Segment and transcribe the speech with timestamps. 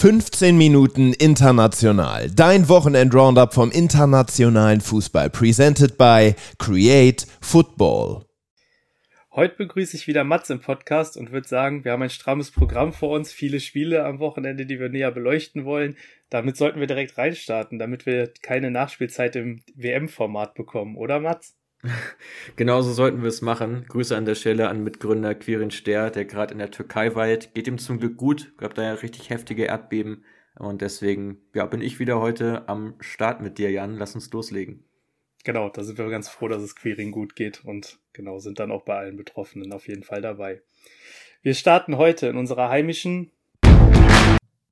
[0.00, 2.30] 15 Minuten international.
[2.30, 5.28] Dein Wochenend-Roundup vom internationalen Fußball.
[5.28, 8.24] Presented by Create Football.
[9.32, 12.94] Heute begrüße ich wieder Mats im Podcast und würde sagen, wir haben ein strammes Programm
[12.94, 15.98] vor uns, viele Spiele am Wochenende, die wir näher beleuchten wollen.
[16.30, 21.59] Damit sollten wir direkt reinstarten, damit wir keine Nachspielzeit im WM-Format bekommen, oder Mats?
[22.56, 23.84] Genauso sollten wir es machen.
[23.88, 27.54] Grüße an der Stelle an Mitgründer Quirin Ster, der gerade in der Türkei weilt.
[27.54, 28.52] Geht ihm zum Glück gut.
[28.58, 30.24] Gab da ja richtig heftige Erdbeben.
[30.58, 33.96] Und deswegen, ja, bin ich wieder heute am Start mit dir, Jan.
[33.96, 34.84] Lass uns loslegen.
[35.42, 38.70] Genau, da sind wir ganz froh, dass es Quirin gut geht und genau, sind dann
[38.70, 40.60] auch bei allen Betroffenen auf jeden Fall dabei.
[41.40, 43.30] Wir starten heute in unserer heimischen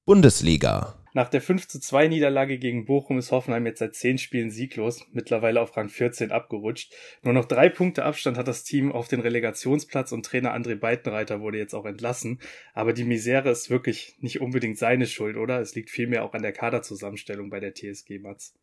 [0.05, 0.95] Bundesliga.
[1.19, 5.05] Nach der 5 zu 2 Niederlage gegen Bochum ist Hoffenheim jetzt seit 10 Spielen sieglos,
[5.11, 6.95] mittlerweile auf Rang 14 abgerutscht.
[7.25, 11.41] Nur noch drei Punkte Abstand hat das Team auf den Relegationsplatz und Trainer André Beitenreiter
[11.41, 12.39] wurde jetzt auch entlassen.
[12.73, 15.61] Aber die Misere ist wirklich nicht unbedingt seine Schuld, oder?
[15.61, 18.55] Es liegt vielmehr auch an der Kaderzusammenstellung bei der TSG Matz.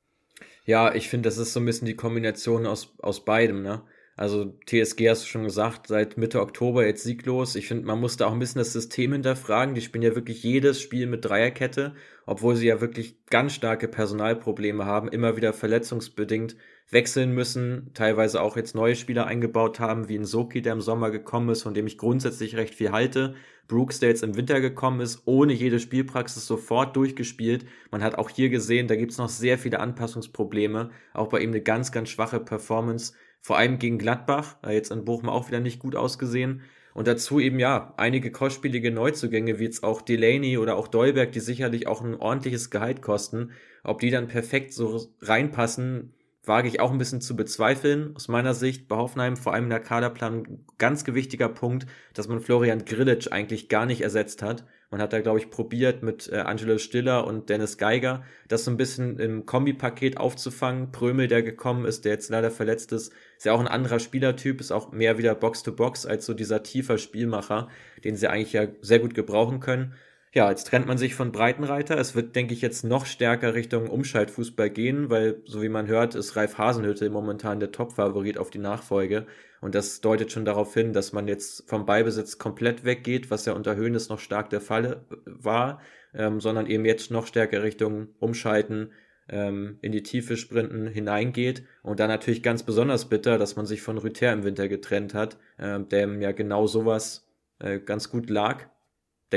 [0.63, 3.83] Ja, ich finde, das ist so ein bisschen die Kombination aus, aus beidem, ne?
[4.17, 7.55] Also TSG hast du schon gesagt, seit Mitte Oktober jetzt sieglos.
[7.55, 9.75] Ich finde, man muss da auch ein bisschen das System hinterfragen.
[9.75, 14.85] Die spielen ja wirklich jedes Spiel mit Dreierkette, obwohl sie ja wirklich ganz starke Personalprobleme
[14.85, 16.55] haben, immer wieder verletzungsbedingt
[16.89, 21.09] wechseln müssen, teilweise auch jetzt neue Spieler eingebaut haben, wie ein Soki, der im Sommer
[21.11, 23.35] gekommen ist, von dem ich grundsätzlich recht viel halte.
[23.67, 27.65] Brooks, der jetzt im Winter gekommen ist, ohne jede Spielpraxis sofort durchgespielt.
[27.89, 30.91] Man hat auch hier gesehen, da gibt's noch sehr viele Anpassungsprobleme.
[31.13, 35.29] Auch bei ihm eine ganz, ganz schwache Performance vor allem gegen Gladbach, jetzt in Bochum
[35.29, 36.61] auch wieder nicht gut ausgesehen.
[36.95, 41.41] Und dazu eben ja einige kostspielige Neuzugänge, wie jetzt auch Delaney oder auch Dolberg, die
[41.41, 43.51] sicherlich auch ein ordentliches Gehalt kosten.
[43.83, 46.13] Ob die dann perfekt so reinpassen,
[46.47, 48.15] wage ich auch ein bisschen zu bezweifeln.
[48.15, 52.39] Aus meiner Sicht bei Hoffenheim vor allem in der Kaderplan ganz gewichtiger Punkt, dass man
[52.39, 54.65] Florian Grillitsch eigentlich gar nicht ersetzt hat.
[54.91, 58.71] Man hat da, glaube ich, probiert mit äh, Angelo Stiller und Dennis Geiger, das so
[58.71, 60.91] ein bisschen im Kombipaket aufzufangen.
[60.91, 64.61] Prömel, der gekommen ist, der jetzt leider verletzt ist, ist ja auch ein anderer Spielertyp,
[64.61, 67.67] ist auch mehr wieder Box-to-Box -Box als so dieser tiefer Spielmacher,
[68.03, 69.95] den sie eigentlich ja sehr gut gebrauchen können
[70.35, 71.97] ja, jetzt trennt man sich von Breitenreiter.
[71.97, 76.13] Es wird, denke ich, jetzt noch stärker Richtung Umschaltfußball gehen, weil, so wie man hört,
[76.13, 79.27] ist Ralf Hasenhütte momentan der Top-Favorit auf die Nachfolge.
[79.61, 83.53] Und das deutet schon darauf hin, dass man jetzt vom Beibesitz komplett weggeht, was ja
[83.53, 85.79] unter Höhnes noch stark der Fall war,
[86.13, 88.91] ähm, sondern eben jetzt noch stärker Richtung Umschalten,
[89.29, 91.63] ähm, in die Tiefe sprinten hineingeht.
[91.81, 95.37] Und dann natürlich ganz besonders bitter, dass man sich von Rüther im Winter getrennt hat,
[95.57, 97.25] äh, dem ja genau sowas
[97.59, 98.65] äh, ganz gut lag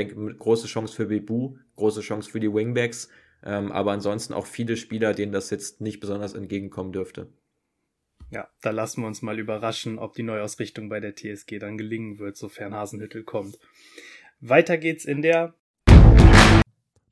[0.07, 3.09] denke, große Chance für Bebu, große Chance für die Wingbacks,
[3.43, 7.27] ähm, aber ansonsten auch viele Spieler, denen das jetzt nicht besonders entgegenkommen dürfte.
[8.31, 12.19] Ja, da lassen wir uns mal überraschen, ob die Neuausrichtung bei der TSG dann gelingen
[12.19, 13.57] wird, sofern Hasenhüttel kommt.
[14.39, 15.55] Weiter geht's in der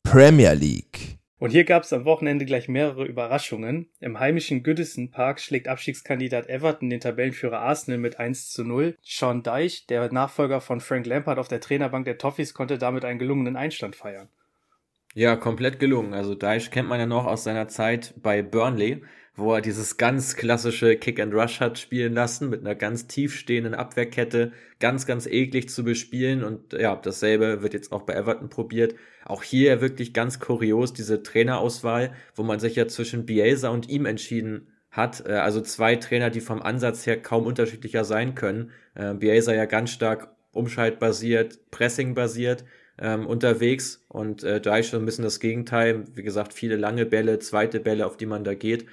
[0.04, 1.06] Premier League.
[1.40, 3.90] Und hier gab es am Wochenende gleich mehrere Überraschungen.
[4.00, 8.98] Im heimischen Goodison Park schlägt Abstiegskandidat Everton den Tabellenführer Arsenal mit 1 zu 0.
[9.03, 13.20] Sean Deich, der Nachfolger von Frank Lampard auf der Trainerbank der Toffees, konnte damit einen
[13.20, 14.30] gelungenen Einstand feiern.
[15.14, 16.16] Ja, komplett gelungen.
[16.16, 19.04] Also Deich kennt man ja noch aus seiner Zeit bei Burnley
[19.38, 23.75] wo er dieses ganz klassische Kick and Rush hat spielen lassen mit einer ganz tiefstehenden
[23.75, 28.96] Abwehrkette, ganz, ganz eklig zu bespielen und ja, dasselbe wird jetzt auch bei Everton probiert.
[29.25, 34.06] Auch hier wirklich ganz kurios diese Trainerauswahl, wo man sich ja zwischen Bielsa und ihm
[34.06, 35.24] entschieden hat.
[35.28, 38.72] Äh, also zwei Trainer, die vom Ansatz her kaum unterschiedlicher sein können.
[38.96, 42.66] Äh, Bielsa ja ganz stark umschaltbasiert, Pressing-basiert
[43.00, 46.06] ähm, unterwegs und äh, ist schon ein bisschen das Gegenteil.
[46.16, 48.88] Wie gesagt, viele lange Bälle, zweite Bälle, auf die man da geht.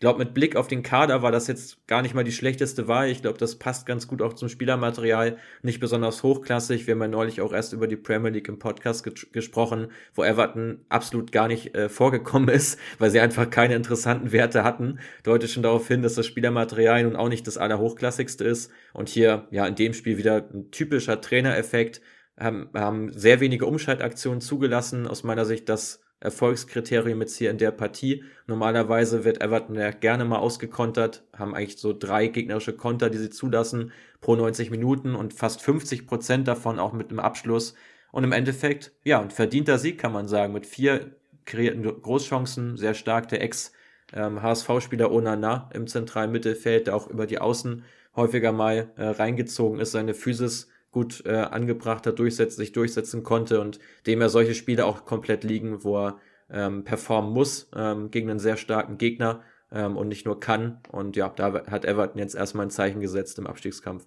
[0.00, 2.88] Ich glaube, mit Blick auf den Kader war das jetzt gar nicht mal die schlechteste
[2.88, 3.10] Wahl.
[3.10, 5.36] Ich glaube, das passt ganz gut auch zum Spielermaterial.
[5.60, 6.86] Nicht besonders hochklassig.
[6.86, 10.24] Wir haben ja neulich auch erst über die Premier League im Podcast ge gesprochen, wo
[10.24, 15.00] Everton absolut gar nicht äh, vorgekommen ist, weil sie einfach keine interessanten Werte hatten.
[15.22, 18.72] Deutet schon darauf hin, dass das Spielermaterial nun auch nicht das allerhochklassigste ist.
[18.94, 22.00] Und hier, ja, in dem Spiel wieder ein typischer Trainereffekt.
[22.38, 25.06] Haben, haben sehr wenige Umschaltaktionen zugelassen.
[25.06, 28.24] Aus meiner Sicht das Erfolgskriterium jetzt hier in der Partie.
[28.46, 33.30] Normalerweise wird Everton ja gerne mal ausgekontert, haben eigentlich so drei gegnerische Konter, die sie
[33.30, 37.74] zulassen pro 90 Minuten und fast 50 Prozent davon auch mit einem Abschluss.
[38.12, 42.94] Und im Endeffekt, ja, ein verdienter Sieg kann man sagen, mit vier kreierten Großchancen, sehr
[42.94, 47.84] stark der Ex-HSV-Spieler ähm, Onana im zentralen Mittelfeld, der auch über die Außen
[48.14, 53.78] häufiger mal äh, reingezogen ist, seine Physis gut äh, angebrachter durchsetzt, sich durchsetzen konnte und
[54.06, 56.18] dem ja solche Spiele auch komplett liegen, wo er
[56.50, 60.80] ähm, performen muss ähm, gegen einen sehr starken Gegner ähm, und nicht nur kann.
[60.90, 64.06] Und ja, da hat Everton jetzt erstmal ein Zeichen gesetzt im Abstiegskampf.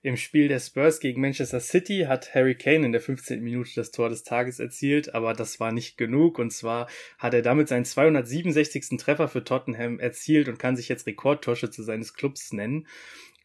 [0.00, 3.42] Im Spiel der Spurs gegen Manchester City hat Harry Kane in der 15.
[3.42, 6.88] Minute das Tor des Tages erzielt, aber das war nicht genug und zwar
[7.18, 8.96] hat er damit seinen 267.
[8.96, 12.86] Treffer für Tottenham erzielt und kann sich jetzt Rekordtorschütze seines Clubs nennen.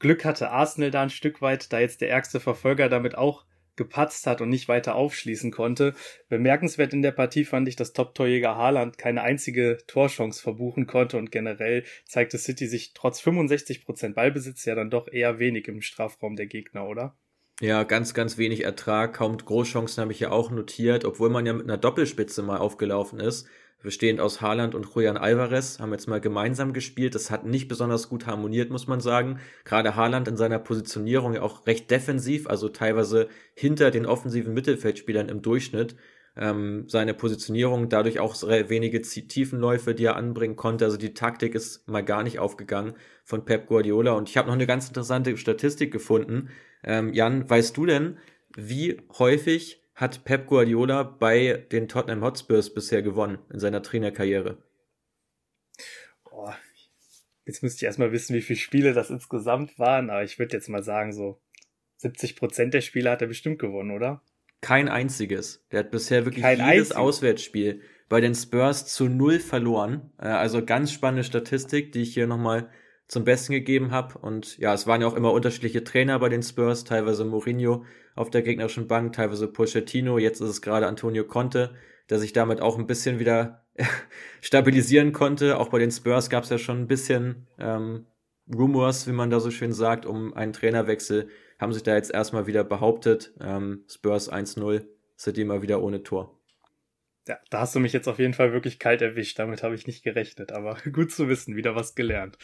[0.03, 3.45] Glück hatte Arsenal da ein Stück weit, da jetzt der ärgste Verfolger damit auch
[3.77, 5.95] gepatzt hat und nicht weiter aufschließen konnte.
[6.27, 11.31] Bemerkenswert in der Partie fand ich, dass Top-Torjäger Haaland keine einzige Torchance verbuchen konnte und
[11.31, 16.47] generell zeigte City sich trotz 65% Ballbesitz ja dann doch eher wenig im Strafraum der
[16.47, 17.15] Gegner, oder?
[17.61, 21.53] Ja, ganz, ganz wenig Ertrag, kaum Großchancen habe ich ja auch notiert, obwohl man ja
[21.53, 23.47] mit einer Doppelspitze mal aufgelaufen ist
[23.83, 27.13] bestehend aus Haaland und Julian Alvarez, haben jetzt mal gemeinsam gespielt.
[27.13, 29.39] Das hat nicht besonders gut harmoniert, muss man sagen.
[29.65, 35.29] Gerade Haaland in seiner Positionierung ja auch recht defensiv, also teilweise hinter den offensiven Mittelfeldspielern
[35.29, 35.95] im Durchschnitt.
[36.35, 40.85] Ähm, seine Positionierung, dadurch auch wenige Tiefenläufe, die er anbringen konnte.
[40.85, 42.93] Also die Taktik ist mal gar nicht aufgegangen
[43.23, 44.13] von Pep Guardiola.
[44.13, 46.49] Und ich habe noch eine ganz interessante Statistik gefunden.
[46.83, 48.17] Ähm, Jan, weißt du denn,
[48.55, 54.57] wie häufig hat Pep Guardiola bei den Tottenham Hotspurs bisher gewonnen in seiner Trainerkarriere?
[56.23, 56.57] Boah,
[57.45, 60.69] jetzt müsste ich erstmal wissen, wie viele Spiele das insgesamt waren, aber ich würde jetzt
[60.69, 61.41] mal sagen, so
[61.97, 64.21] 70 Prozent der Spiele hat er bestimmt gewonnen, oder?
[64.61, 65.65] Kein einziges.
[65.71, 66.97] Der hat bisher wirklich Kein jedes einzig.
[66.97, 70.11] Auswärtsspiel bei den Spurs zu null verloren.
[70.19, 72.69] Äh, also ganz spannende Statistik, die ich hier nochmal
[73.07, 74.17] zum Besten gegeben habe.
[74.17, 77.85] Und ja, es waren ja auch immer unterschiedliche Trainer bei den Spurs, teilweise Mourinho
[78.15, 81.75] auf der gegnerischen Bank, teilweise Pochettino, jetzt ist es gerade Antonio Conte,
[82.09, 83.65] der sich damit auch ein bisschen wieder
[84.41, 85.57] stabilisieren konnte.
[85.57, 88.05] Auch bei den Spurs gab es ja schon ein bisschen ähm,
[88.53, 91.29] Rumors, wie man da so schön sagt, um einen Trainerwechsel.
[91.59, 93.33] Haben sich da jetzt erstmal wieder behauptet.
[93.39, 94.85] Ähm, Spurs 1-0,
[95.17, 96.39] City mal wieder ohne Tor.
[97.27, 99.39] Ja, da hast du mich jetzt auf jeden Fall wirklich kalt erwischt.
[99.39, 102.37] Damit habe ich nicht gerechnet, aber gut zu wissen, wieder was gelernt.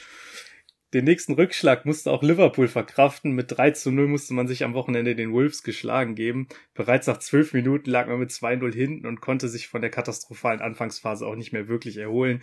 [0.94, 3.34] Den nächsten Rückschlag musste auch Liverpool verkraften.
[3.34, 6.48] Mit 3 zu 0 musste man sich am Wochenende den Wolves geschlagen geben.
[6.74, 10.62] Bereits nach 12 Minuten lag man mit 2-0 hinten und konnte sich von der katastrophalen
[10.62, 12.42] Anfangsphase auch nicht mehr wirklich erholen.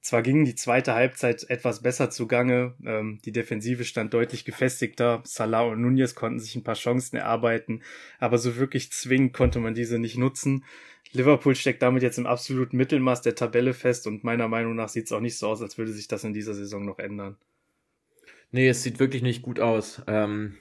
[0.00, 5.62] Zwar ging die zweite Halbzeit etwas besser zugange, ähm, die Defensive stand deutlich gefestigter, Salah
[5.62, 7.82] und Nunez konnten sich ein paar Chancen erarbeiten,
[8.18, 10.64] aber so wirklich zwingend konnte man diese nicht nutzen.
[11.12, 15.04] Liverpool steckt damit jetzt im absoluten Mittelmaß der Tabelle fest und meiner Meinung nach sieht
[15.04, 17.36] es auch nicht so aus, als würde sich das in dieser Saison noch ändern.
[18.52, 20.02] Nee, es sieht wirklich nicht gut aus.
[20.06, 20.58] Ähm,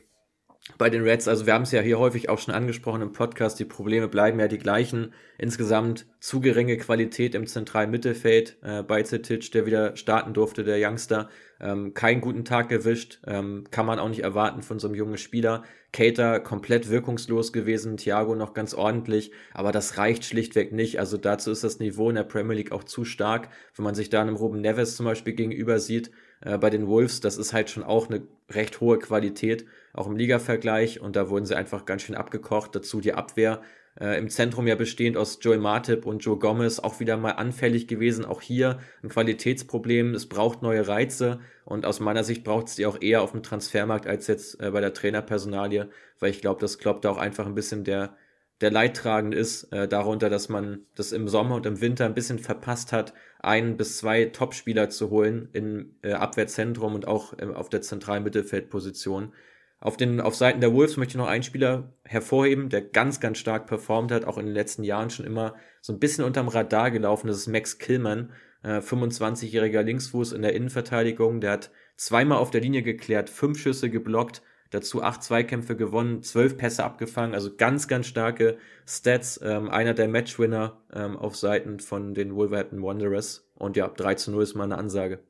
[0.78, 3.60] bei den Reds, also wir haben es ja hier häufig auch schon angesprochen im Podcast,
[3.60, 5.14] die Probleme bleiben ja die gleichen.
[5.38, 8.58] Insgesamt zu geringe Qualität im zentralen Mittelfeld.
[8.62, 11.30] Äh, Beizetic, der wieder starten durfte, der Youngster,
[11.62, 13.20] ähm, keinen guten Tag erwischt.
[13.26, 15.64] Ähm, kann man auch nicht erwarten von so einem jungen Spieler.
[15.94, 21.00] Cater komplett wirkungslos gewesen, Thiago noch ganz ordentlich, aber das reicht schlichtweg nicht.
[21.00, 23.50] Also dazu ist das Niveau in der Premier League auch zu stark.
[23.76, 26.12] Wenn man sich da einem Ruben Neves zum Beispiel gegenüber sieht,
[26.42, 30.16] äh, bei den Wolves, das ist halt schon auch eine recht hohe Qualität, auch im
[30.16, 31.02] Liga-Vergleich.
[31.02, 32.74] Und da wurden sie einfach ganz schön abgekocht.
[32.74, 33.62] Dazu die Abwehr
[34.00, 37.88] äh, im Zentrum ja bestehend aus Joel Martip und Joe Gomez auch wieder mal anfällig
[37.88, 38.26] gewesen.
[38.26, 40.14] Auch hier ein Qualitätsproblem.
[40.14, 41.40] Es braucht neue Reize.
[41.66, 44.72] Und aus meiner Sicht braucht es die auch eher auf dem Transfermarkt als jetzt äh,
[44.72, 45.90] bei der Trainerpersonalie,
[46.20, 48.16] weil ich glaube, das kloppt auch einfach ein bisschen der
[48.62, 52.40] der leidtragend ist, äh, darunter, dass man das im Sommer und im Winter ein bisschen
[52.40, 57.70] verpasst hat, ein bis zwei Topspieler zu holen im äh, Abwehrzentrum und auch äh, auf
[57.70, 59.34] der zentralen Mittelfeldposition.
[59.82, 63.40] Auf den, auf Seiten der Wolves möchte ich noch einen Spieler hervorheben, der ganz, ganz
[63.40, 66.92] stark performt hat, auch in den letzten Jahren schon immer so ein bisschen unterm Radar
[66.92, 67.28] gelaufen.
[67.28, 71.42] Das ist Max Killman, äh, 25-jähriger Linksfuß in der Innenverteidigung.
[71.42, 76.58] Der hat zweimal auf der Linie geklärt, fünf Schüsse geblockt, dazu acht Zweikämpfe gewonnen, zwölf
[76.58, 79.40] Pässe abgefangen, also ganz, ganz starke Stats.
[79.44, 83.50] Ähm, einer der Matchwinner ähm, auf Seiten von den Wolverhampton Wanderers.
[83.56, 85.24] Und ja, 3 zu 0 ist mal eine Ansage.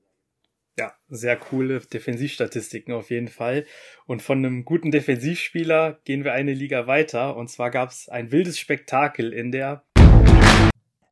[0.77, 3.65] Ja, sehr coole Defensivstatistiken auf jeden Fall.
[4.05, 7.35] Und von einem guten Defensivspieler gehen wir eine Liga weiter.
[7.35, 9.83] Und zwar gab es ein wildes Spektakel in der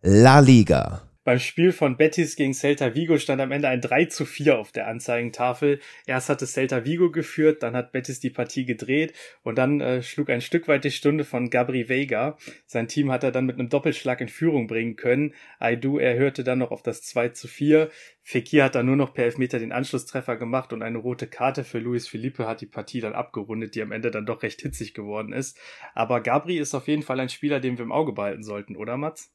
[0.02, 1.09] La Liga.
[1.30, 4.72] Beim Spiel von Betis gegen Celta Vigo stand am Ende ein 3 zu 4 auf
[4.72, 5.80] der Anzeigentafel.
[6.08, 10.32] Erst hatte Celta Vigo geführt, dann hat Betis die Partie gedreht und dann äh, schlug
[10.32, 12.36] ein Stück weit die Stunde von Gabri Vega.
[12.66, 15.36] Sein Team hat er dann mit einem Doppelschlag in Führung bringen können.
[15.60, 17.92] Aidu erhörte dann noch auf das 2 zu 4.
[18.24, 21.78] Fekir hat dann nur noch per Elfmeter den Anschlusstreffer gemacht und eine rote Karte für
[21.78, 25.34] Luis Felipe hat die Partie dann abgerundet, die am Ende dann doch recht hitzig geworden
[25.34, 25.60] ist.
[25.94, 28.98] Aber Gabri ist auf jeden Fall ein Spieler, den wir im Auge behalten sollten, oder
[28.98, 29.32] Mats?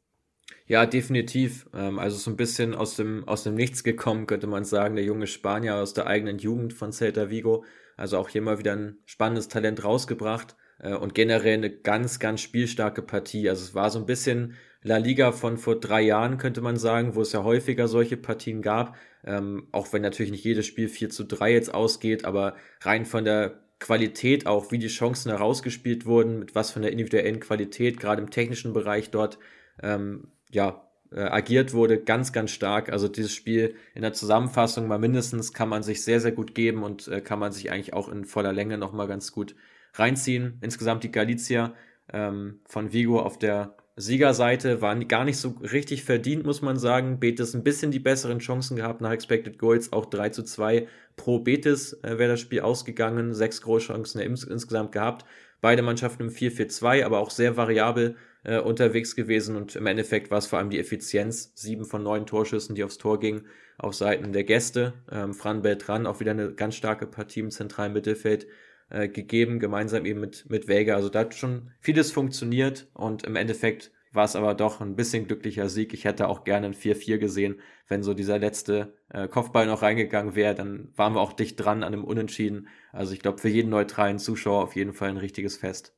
[0.67, 1.67] Ja, definitiv.
[1.75, 4.97] Ähm, also so ein bisschen aus dem, aus dem Nichts gekommen, könnte man sagen.
[4.97, 7.65] Der junge Spanier aus der eigenen Jugend von Celta Vigo.
[7.97, 10.57] Also auch hier mal wieder ein spannendes Talent rausgebracht.
[10.79, 13.49] Äh, und generell eine ganz, ganz spielstarke Partie.
[13.49, 17.15] Also es war so ein bisschen La Liga von vor drei Jahren, könnte man sagen,
[17.15, 18.97] wo es ja häufiger solche Partien gab.
[19.25, 23.25] Ähm, auch wenn natürlich nicht jedes Spiel 4 zu 3 jetzt ausgeht, aber rein von
[23.25, 28.23] der Qualität auch, wie die Chancen herausgespielt wurden, mit was von der individuellen Qualität, gerade
[28.23, 29.39] im technischen Bereich dort,
[29.83, 32.91] ähm, ja, äh, agiert wurde, ganz, ganz stark.
[32.91, 36.83] Also dieses Spiel in der Zusammenfassung mal mindestens kann man sich sehr, sehr gut geben
[36.83, 39.55] und äh, kann man sich eigentlich auch in voller Länge nochmal ganz gut
[39.95, 40.59] reinziehen.
[40.61, 41.75] Insgesamt die Galizia
[42.13, 47.21] ähm, von Vigo auf der Siegerseite waren gar nicht so richtig verdient, muss man sagen.
[47.21, 51.39] Betis ein bisschen die besseren Chancen gehabt nach Expected Goals, auch 3 zu 2 pro
[51.39, 55.25] Betis äh, wäre das Spiel ausgegangen, sechs Großchancen ins insgesamt gehabt.
[55.61, 60.39] Beide Mannschaften im 4-4-2, aber auch sehr variabel äh, unterwegs gewesen und im Endeffekt war
[60.39, 63.47] es vor allem die Effizienz, sieben von neun Torschüssen, die aufs Tor gingen,
[63.79, 64.95] auf Seiten der Gäste.
[65.11, 68.47] Ähm, Fran Beltran auch wieder eine ganz starke Partie im zentralen Mittelfeld
[68.91, 70.95] äh, gegeben, gemeinsam eben mit, mit Vega.
[70.95, 75.27] Also da hat schon vieles funktioniert und im Endeffekt war es aber doch ein bisschen
[75.27, 75.93] glücklicher Sieg.
[75.93, 80.37] Ich hätte auch gerne ein 4-4 gesehen, wenn so dieser letzte äh, Kopfball noch reingegangen
[80.37, 82.69] wäre, dann waren wir auch dicht dran an einem Unentschieden.
[82.93, 85.97] Also ich glaube, für jeden neutralen Zuschauer auf jeden Fall ein richtiges Fest.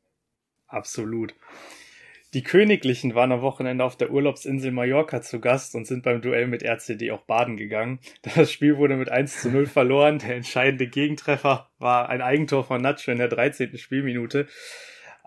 [0.66, 1.34] Absolut.
[2.34, 6.48] Die Königlichen waren am Wochenende auf der Urlaubsinsel Mallorca zu Gast und sind beim Duell
[6.48, 8.00] mit RCD auch baden gegangen.
[8.34, 10.18] Das Spiel wurde mit 1 zu 0 verloren.
[10.18, 13.78] Der entscheidende Gegentreffer war ein Eigentor von Nacho in der 13.
[13.78, 14.48] Spielminute.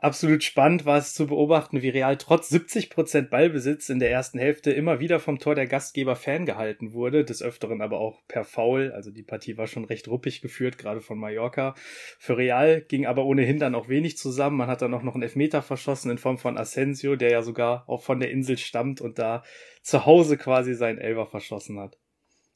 [0.01, 4.71] Absolut spannend war es zu beobachten, wie Real trotz 70% Ballbesitz in der ersten Hälfte
[4.71, 8.93] immer wieder vom Tor der Gastgeber ferngehalten wurde, des Öfteren aber auch per Foul.
[8.93, 11.75] Also die Partie war schon recht ruppig geführt, gerade von Mallorca.
[12.17, 14.55] Für Real ging aber ohnehin dann auch wenig zusammen.
[14.55, 17.83] Man hat dann auch noch einen Elfmeter verschossen in Form von Asensio, der ja sogar
[17.89, 19.43] auch von der Insel stammt und da
[19.81, 21.97] zu Hause quasi seinen Elfer verschossen hat.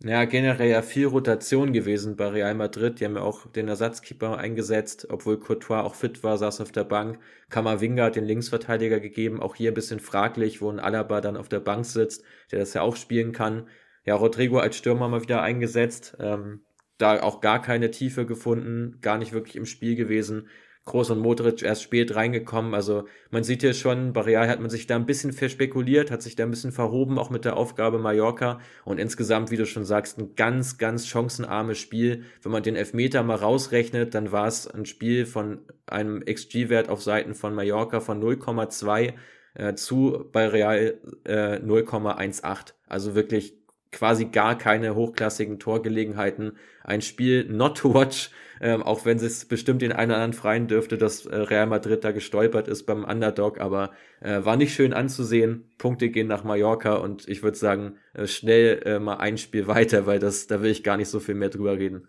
[0.06, 3.00] Ja, generell ja viel Rotation gewesen bei Real Madrid.
[3.00, 6.84] Die haben ja auch den Ersatzkeeper eingesetzt, obwohl Courtois auch fit war, saß auf der
[6.84, 7.20] Bank.
[7.50, 11.48] Kamavinga hat den Linksverteidiger gegeben, auch hier ein bisschen fraglich, wo ein Alaba dann auf
[11.48, 13.70] der Bank sitzt, der das ja auch spielen kann.
[14.04, 16.66] Ja, Rodrigo als Stürmer mal wieder eingesetzt, ähm,
[16.98, 20.50] da auch gar keine Tiefe gefunden, gar nicht wirklich im Spiel gewesen.
[20.86, 22.74] Groß und Modric erst spät reingekommen.
[22.74, 26.22] Also man sieht hier schon, bei Real hat man sich da ein bisschen verspekuliert, hat
[26.22, 28.60] sich da ein bisschen verhoben, auch mit der Aufgabe Mallorca.
[28.84, 32.26] Und insgesamt, wie du schon sagst, ein ganz, ganz chancenarmes Spiel.
[32.42, 37.02] Wenn man den Elfmeter mal rausrechnet, dann war es ein Spiel von einem XG-Wert auf
[37.02, 39.14] Seiten von Mallorca von 0,2
[39.56, 42.74] äh, zu bei Real äh, 0,18.
[42.88, 43.63] Also wirklich
[43.94, 46.58] quasi gar keine hochklassigen Torgelegenheiten.
[46.84, 50.68] Ein Spiel not to watch, ähm, auch wenn es bestimmt den einen oder anderen freien
[50.68, 54.94] dürfte, dass äh, Real Madrid da gestolpert ist beim Underdog, aber äh, war nicht schön
[54.94, 55.72] anzusehen.
[55.78, 60.06] Punkte gehen nach Mallorca und ich würde sagen, äh, schnell äh, mal ein Spiel weiter,
[60.06, 62.08] weil das, da will ich gar nicht so viel mehr drüber reden.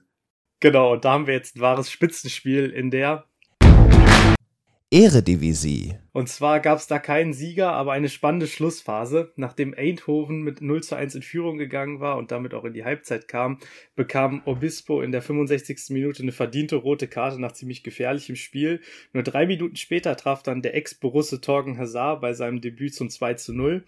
[0.60, 3.26] Genau, und da haben wir jetzt ein wahres Spitzenspiel in der
[4.94, 5.96] Eredivisie.
[6.12, 9.32] Und zwar gab es da keinen Sieger, aber eine spannende Schlussphase.
[9.34, 12.84] Nachdem Eindhoven mit 0 zu 1 in Führung gegangen war und damit auch in die
[12.84, 13.58] Halbzeit kam,
[13.96, 15.86] bekam Obispo in der 65.
[15.88, 18.82] Minute eine verdiente rote Karte nach ziemlich gefährlichem Spiel.
[19.12, 23.34] Nur drei Minuten später traf dann der Ex-Borusse Torgen Hazard bei seinem Debüt zum 2
[23.34, 23.84] zu 0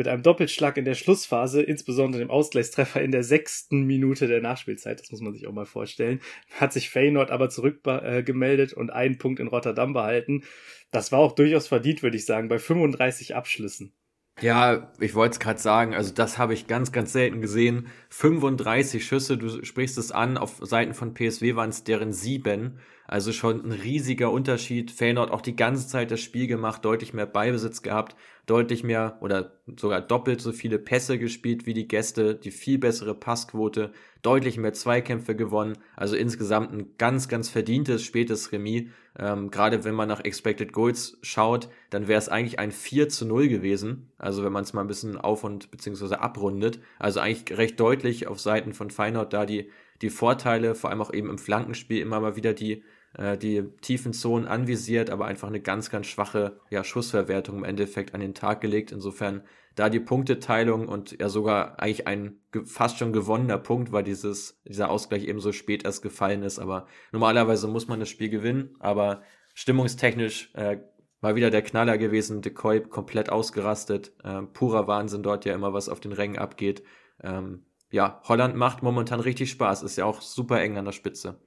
[0.00, 4.98] mit einem Doppelschlag in der Schlussphase, insbesondere dem Ausgleichstreffer in der sechsten Minute der Nachspielzeit,
[4.98, 6.20] das muss man sich auch mal vorstellen,
[6.58, 10.42] hat sich Feyenoord aber zurückgemeldet und einen Punkt in Rotterdam behalten.
[10.90, 13.92] Das war auch durchaus verdient, würde ich sagen, bei 35 Abschlüssen.
[14.40, 17.88] Ja, ich wollte es gerade sagen, also das habe ich ganz, ganz selten gesehen.
[18.08, 22.78] 35 Schüsse, du sprichst es an, auf Seiten von PSW waren es deren sieben.
[23.06, 24.92] Also schon ein riesiger Unterschied.
[24.92, 28.16] Feyenoord auch die ganze Zeit das Spiel gemacht, deutlich mehr Beibesitz gehabt,
[28.50, 33.14] deutlich mehr oder sogar doppelt so viele Pässe gespielt wie die Gäste, die viel bessere
[33.14, 33.92] Passquote,
[34.22, 35.78] deutlich mehr Zweikämpfe gewonnen.
[35.94, 38.88] Also insgesamt ein ganz, ganz verdientes spätes Remis.
[39.16, 43.24] Ähm, Gerade wenn man nach Expected Goals schaut, dann wäre es eigentlich ein 4 zu
[43.24, 44.10] 0 gewesen.
[44.18, 46.80] Also wenn man es mal ein bisschen auf und beziehungsweise abrundet.
[46.98, 49.70] Also eigentlich recht deutlich auf Seiten von Feyenoord da die,
[50.02, 52.82] die Vorteile, vor allem auch eben im Flankenspiel immer mal wieder die
[53.14, 58.14] äh, die tiefen Zonen anvisiert, aber einfach eine ganz, ganz schwache ja, Schussverwertung im Endeffekt
[58.14, 58.92] an den Tag gelegt.
[58.92, 59.42] Insofern
[59.74, 64.90] da die Punkteteilung und ja sogar eigentlich ein fast schon gewonnener Punkt, weil dieses, dieser
[64.90, 66.58] Ausgleich eben so spät erst gefallen ist.
[66.58, 69.22] Aber normalerweise muss man das Spiel gewinnen, aber
[69.54, 70.78] stimmungstechnisch äh,
[71.20, 72.42] mal wieder der Knaller gewesen.
[72.42, 74.12] De Koip komplett ausgerastet.
[74.24, 76.82] Äh, purer Wahnsinn dort ja immer, was auf den Rängen abgeht.
[77.22, 79.82] Ähm, ja, Holland macht momentan richtig Spaß.
[79.82, 81.40] Ist ja auch super eng an der Spitze.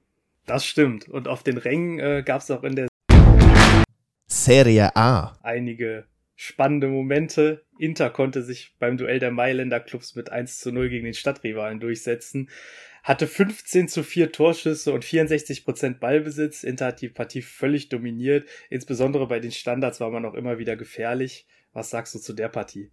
[0.46, 1.08] Das stimmt.
[1.08, 2.88] Und auf den Rängen äh, gab es auch in der
[4.26, 7.64] Serie A einige spannende Momente.
[7.78, 11.80] Inter konnte sich beim Duell der Mailänder Clubs mit 1 zu 0 gegen den Stadtrivalen
[11.80, 12.50] durchsetzen.
[13.02, 16.62] Hatte 15 zu 4 Torschüsse und 64 Prozent Ballbesitz.
[16.62, 18.48] Inter hat die Partie völlig dominiert.
[18.70, 21.46] Insbesondere bei den Standards war man auch immer wieder gefährlich.
[21.72, 22.90] Was sagst du zu der Partie?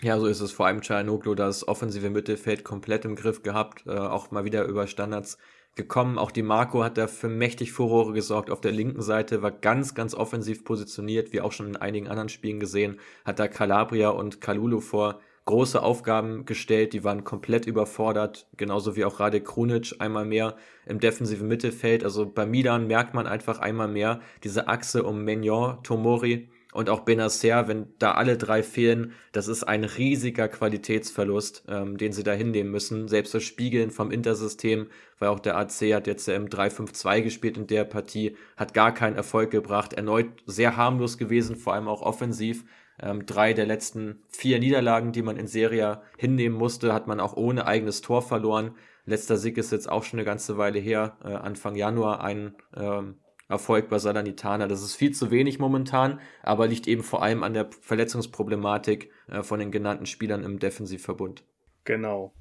[0.00, 3.90] Ja, so ist es vor allem Cianoglu, das offensive Mittelfeld komplett im Griff gehabt, äh,
[3.90, 5.38] auch mal wieder über Standards
[5.78, 6.18] gekommen.
[6.18, 9.94] Auch die Marco hat da für mächtig Furore gesorgt auf der linken Seite, war ganz,
[9.94, 14.42] ganz offensiv positioniert, wie auch schon in einigen anderen Spielen gesehen, hat da Calabria und
[14.42, 20.26] Kalulu vor große Aufgaben gestellt, die waren komplett überfordert, genauso wie auch Rade Krunic einmal
[20.26, 22.04] mehr im defensiven Mittelfeld.
[22.04, 27.00] Also bei Milan merkt man einfach einmal mehr diese Achse um Menyor, Tomori und auch
[27.00, 32.30] Benacer, wenn da alle drei fehlen, das ist ein riesiger Qualitätsverlust, ähm, den sie da
[32.30, 33.08] hinnehmen müssen.
[33.08, 34.86] Selbst das Spiegeln vom Intersystem,
[35.18, 39.16] weil auch der AC hat jetzt im 3-5-2 gespielt in der Partie, hat gar keinen
[39.16, 39.94] Erfolg gebracht.
[39.94, 42.64] Erneut sehr harmlos gewesen, vor allem auch offensiv.
[43.02, 47.36] Ähm, drei der letzten vier Niederlagen, die man in Serie hinnehmen musste, hat man auch
[47.36, 48.76] ohne eigenes Tor verloren.
[49.04, 53.16] Letzter Sieg ist jetzt auch schon eine ganze Weile her, äh, Anfang Januar ein ähm,
[53.48, 54.68] Erfolg bei Salernitana.
[54.68, 59.42] Das ist viel zu wenig momentan, aber liegt eben vor allem an der Verletzungsproblematik äh,
[59.42, 61.44] von den genannten Spielern im Defensivverbund.
[61.84, 62.34] Genau.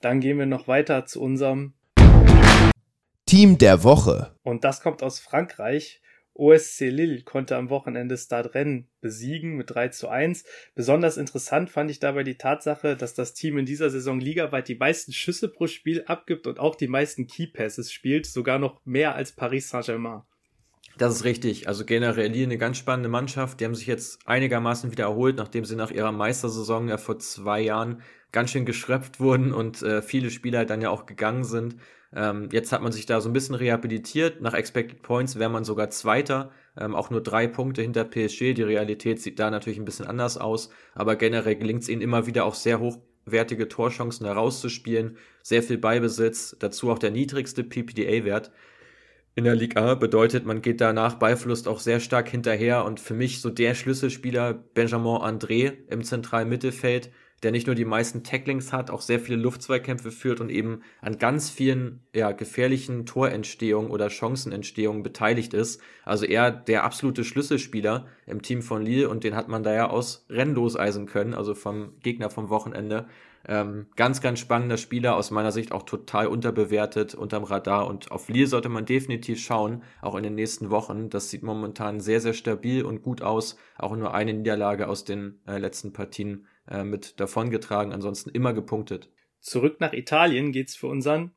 [0.00, 1.72] Dann gehen wir noch weiter zu unserem
[3.26, 4.36] Team der Woche.
[4.42, 6.02] Und das kommt aus Frankreich.
[6.34, 10.44] OSC Lille konnte am Wochenende Stade Rennes besiegen mit 3 zu 1.
[10.74, 14.74] Besonders interessant fand ich dabei die Tatsache, dass das Team in dieser Saison ligaweit die
[14.74, 19.14] meisten Schüsse pro Spiel abgibt und auch die meisten Key Passes spielt, sogar noch mehr
[19.14, 20.22] als Paris Saint-Germain.
[20.98, 21.68] Das ist richtig.
[21.68, 23.60] Also generell eine ganz spannende Mannschaft.
[23.60, 27.60] Die haben sich jetzt einigermaßen wieder erholt, nachdem sie nach ihrer Meistersaison ja vor zwei
[27.60, 31.76] Jahren ganz schön geschröpft wurden und äh, viele Spieler dann ja auch gegangen sind.
[32.14, 34.40] Ähm, jetzt hat man sich da so ein bisschen rehabilitiert.
[34.40, 38.54] Nach Expected Points wäre man sogar Zweiter, ähm, auch nur drei Punkte hinter PSG.
[38.54, 42.26] Die Realität sieht da natürlich ein bisschen anders aus, aber generell gelingt es ihnen immer
[42.26, 48.50] wieder auch sehr hochwertige Torchancen herauszuspielen, sehr viel Beibesitz, dazu auch der niedrigste PPDA-Wert.
[49.34, 53.40] In der Liga bedeutet, man geht danach Ballverlust auch sehr stark hinterher und für mich
[53.40, 57.10] so der Schlüsselspieler Benjamin André im zentralen Mittelfeld,
[57.42, 61.16] der nicht nur die meisten Tacklings hat, auch sehr viele Luftzweikämpfe führt und eben an
[61.16, 65.80] ganz vielen ja, gefährlichen Torentstehungen oder Chancenentstehungen beteiligt ist.
[66.04, 69.88] Also er der absolute Schlüsselspieler im Team von Lille und den hat man da ja
[69.88, 73.06] aus Rennen loseisen können, also vom Gegner vom Wochenende.
[73.46, 78.28] Ähm, ganz, ganz spannender Spieler, aus meiner Sicht auch total unterbewertet, unterm Radar und auf
[78.28, 81.10] Lille sollte man definitiv schauen, auch in den nächsten Wochen.
[81.10, 83.56] Das sieht momentan sehr, sehr stabil und gut aus.
[83.76, 89.10] Auch nur eine Niederlage aus den äh, letzten Partien äh, mit davongetragen, ansonsten immer gepunktet.
[89.40, 91.32] Zurück nach Italien geht's für unseren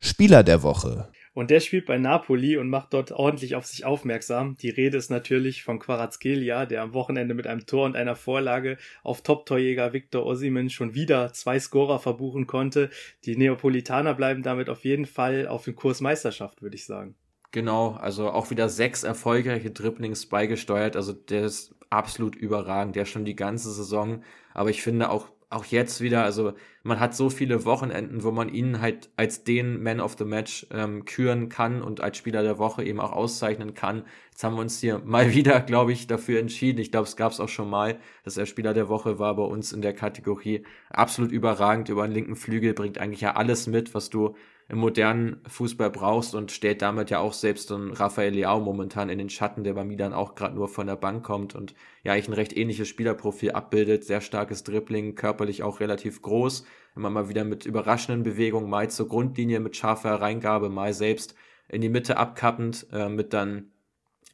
[0.00, 1.10] Spieler der Woche.
[1.36, 4.56] Und der spielt bei Napoli und macht dort ordentlich auf sich aufmerksam.
[4.56, 8.78] Die Rede ist natürlich von Quarazgelia, der am Wochenende mit einem Tor und einer Vorlage
[9.02, 12.88] auf Top-Torjäger Victor Osimen schon wieder zwei Scorer verbuchen konnte.
[13.26, 17.16] Die Neapolitaner bleiben damit auf jeden Fall auf dem Kurs Meisterschaft, würde ich sagen.
[17.52, 20.96] Genau, also auch wieder sechs erfolgreiche Dribblings beigesteuert.
[20.96, 22.96] Also der ist absolut überragend.
[22.96, 24.22] Der schon die ganze Saison.
[24.54, 28.48] Aber ich finde auch auch jetzt wieder, also man hat so viele Wochenenden, wo man
[28.48, 32.58] ihn halt als den Man of the Match ähm, küren kann und als Spieler der
[32.58, 34.04] Woche eben auch auszeichnen kann.
[34.32, 36.80] Jetzt haben wir uns hier mal wieder, glaube ich, dafür entschieden.
[36.80, 39.44] Ich glaube, es gab es auch schon mal, dass er Spieler der Woche war bei
[39.44, 40.64] uns in der Kategorie.
[40.90, 44.34] Absolut überragend über den linken Flügel, bringt eigentlich ja alles mit, was du
[44.68, 49.08] im modernen Fußball brauchst und stellt damit ja auch selbst so einen Rafael Leao momentan
[49.08, 52.12] in den Schatten, der bei Milan auch gerade nur von der Bank kommt und ja
[52.12, 56.64] eigentlich ein recht ähnliches Spielerprofil abbildet, sehr starkes Dribbling, körperlich auch relativ groß,
[56.96, 61.36] immer mal wieder mit überraschenden Bewegungen, mal zur Grundlinie mit scharfer Reingabe, mal selbst
[61.68, 63.70] in die Mitte abkappend, äh, mit dann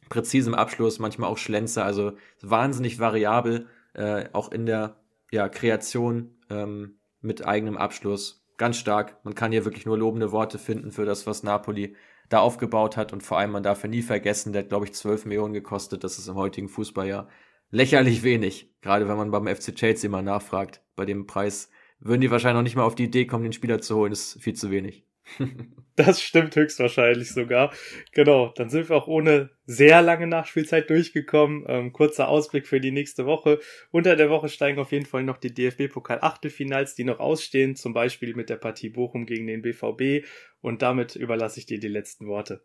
[0.09, 4.97] präzisem Abschluss, manchmal auch Schlenzer, also wahnsinnig variabel, äh, auch in der
[5.31, 9.23] ja, Kreation ähm, mit eigenem Abschluss ganz stark.
[9.23, 11.95] Man kann hier wirklich nur lobende Worte finden für das, was Napoli
[12.29, 13.13] da aufgebaut hat.
[13.13, 16.03] Und vor allem, man darf ja nie vergessen, der hat, glaube ich, 12 Millionen gekostet.
[16.03, 17.27] Das ist im heutigen Fußball ja
[17.71, 18.71] lächerlich wenig.
[18.81, 20.81] Gerade wenn man beim FC Chelsea mal nachfragt.
[20.95, 23.81] Bei dem Preis würden die wahrscheinlich noch nicht mal auf die Idee kommen, den Spieler
[23.81, 24.11] zu holen.
[24.11, 25.05] Das ist viel zu wenig.
[25.95, 27.73] das stimmt höchstwahrscheinlich sogar.
[28.11, 31.65] Genau, dann sind wir auch ohne sehr lange Nachspielzeit durchgekommen.
[31.67, 33.59] Ähm, kurzer Ausblick für die nächste Woche.
[33.91, 38.35] Unter der Woche steigen auf jeden Fall noch die DFB-Pokal-Achtelfinals, die noch ausstehen, zum Beispiel
[38.35, 40.25] mit der Partie Bochum gegen den BVB.
[40.61, 42.63] Und damit überlasse ich dir die letzten Worte.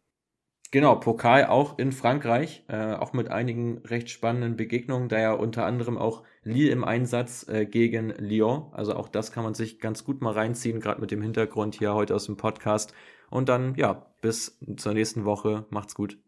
[0.71, 5.65] Genau, Pokal auch in Frankreich, äh, auch mit einigen recht spannenden Begegnungen, da ja unter
[5.65, 8.67] anderem auch Lille im Einsatz äh, gegen Lyon.
[8.73, 11.95] Also auch das kann man sich ganz gut mal reinziehen, gerade mit dem Hintergrund hier
[11.95, 12.93] heute aus dem Podcast.
[13.31, 15.65] Und dann, ja, bis zur nächsten Woche.
[15.71, 16.19] Macht's gut.